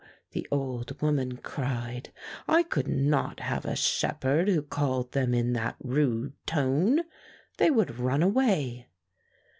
[0.31, 2.11] the old woman cried;
[2.47, 7.01] "I could not have a shepherd who called them in that rude tone.
[7.57, 8.87] They would run away."